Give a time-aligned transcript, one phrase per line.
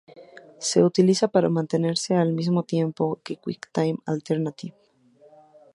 [0.57, 4.75] Se utiliza para mantenerse al mismo tiempo que QuickTime Alternative.